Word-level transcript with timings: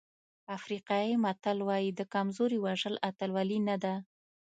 افریقایي 0.57 1.13
متل 1.23 1.57
وایي 1.67 1.89
د 1.95 2.01
کمزوري 2.13 2.57
وژل 2.65 2.95
اتلولي 3.09 3.59
نه 3.69 3.75
ده. 3.83 3.93